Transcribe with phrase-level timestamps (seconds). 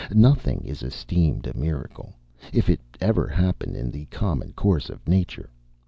[0.15, 2.15] Nothing is esteemed a miracle,
[2.51, 5.51] if it ever happen in the common course of nature.